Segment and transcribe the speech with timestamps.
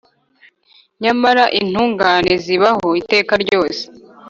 [1.03, 3.81] Nyamara intungane zibaho iteka ryose,